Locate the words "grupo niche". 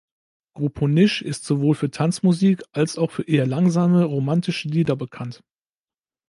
0.55-1.23